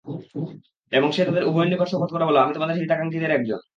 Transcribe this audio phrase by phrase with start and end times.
[0.91, 3.61] এবং সে তাদের উভয়ের নিকট শপথ করে বলল, আমি তোমাদের হিতাকাক্ষীদের একজন।